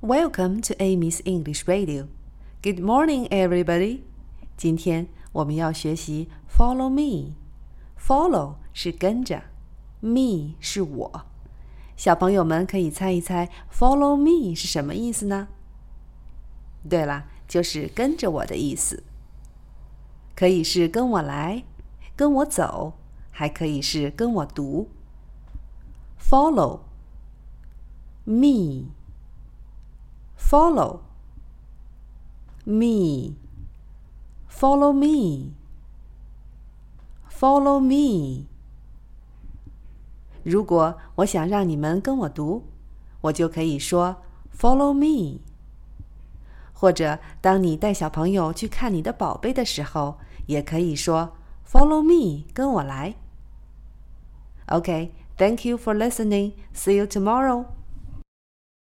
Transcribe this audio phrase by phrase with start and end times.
[0.00, 2.06] Welcome to Amy's English Radio.
[2.62, 4.02] Good morning, everybody.
[4.56, 7.34] 今天我们要学习 Follow me.
[7.98, 9.42] Follow 是跟着
[9.98, 11.22] ，me 是我。
[11.96, 15.48] 小朋友们可以猜一猜 Follow me 是什么意思呢？
[16.88, 19.02] 对了，就是跟着我的意思。
[20.36, 21.64] 可以是跟我来，
[22.14, 22.92] 跟我走，
[23.32, 24.88] 还可以是跟我读。
[26.20, 26.82] Follow
[28.22, 28.92] me.
[30.47, 31.01] Follow
[32.65, 33.35] me.
[34.47, 35.53] Follow me.
[37.29, 38.45] Follow me.
[40.43, 42.65] 如果我想让你们跟我读，
[43.21, 44.17] 我就可以说
[44.55, 45.39] Follow me。
[46.73, 51.35] 或者当你带小朋友去看你的宝贝的时候，也可以说
[51.65, 53.15] Follow me，跟我来。
[54.67, 56.53] Okay, thank you for listening.
[56.73, 57.65] See you tomorrow.